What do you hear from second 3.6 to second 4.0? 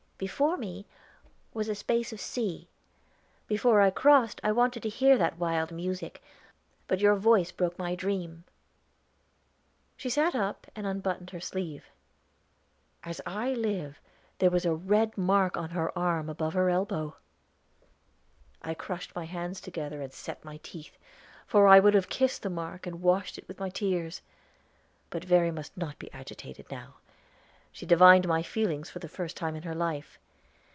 I